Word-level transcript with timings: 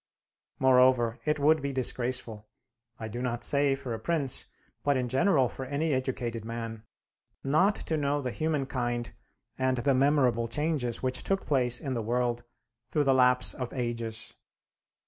Moreover, 0.57 1.19
it 1.25 1.37
would 1.37 1.61
be 1.61 1.71
disgraceful, 1.71 2.47
I 2.97 3.07
do 3.07 3.21
not 3.21 3.43
say 3.43 3.75
for 3.75 3.93
a 3.93 3.99
prince, 3.99 4.47
but 4.83 4.97
in 4.97 5.07
general 5.07 5.47
for 5.47 5.63
any 5.63 5.93
educated 5.93 6.43
man, 6.43 6.81
not 7.43 7.75
to 7.85 7.97
know 7.97 8.19
the 8.19 8.31
human 8.31 8.65
kind 8.65 9.13
and 9.59 9.77
the 9.77 9.93
memorable 9.93 10.47
changes 10.47 11.03
which 11.03 11.21
took 11.21 11.45
place 11.45 11.79
in 11.79 11.93
the 11.93 12.01
world 12.01 12.43
through 12.89 13.03
the 13.03 13.13
lapse 13.13 13.53
of 13.53 13.73
ages. 13.73 14.33